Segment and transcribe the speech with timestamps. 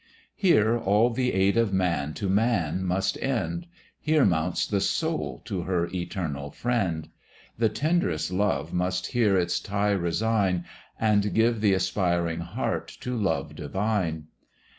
[0.33, 3.67] Here all the aid of man to man must end,
[3.99, 7.07] Here mounts the soul to her eternal Friend:
[7.59, 10.65] The tenderest love must here its tie resign,
[10.99, 14.25] And give th' aspiring heart to love divine.